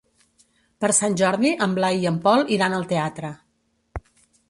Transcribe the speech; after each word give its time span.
Per 0.85 0.89
Sant 0.99 1.17
Jordi 1.21 1.53
en 1.67 1.77
Blai 1.81 2.01
i 2.07 2.09
en 2.15 2.19
Pol 2.27 2.53
iran 2.59 2.77
al 2.81 2.91
teatre. 2.97 3.35